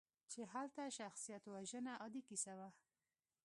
چې 0.31 0.41
هلته 0.53 0.81
شخصیتوژنه 0.97 1.91
عادي 2.01 2.21
کیسه 2.29 2.53
وه. 2.59 2.69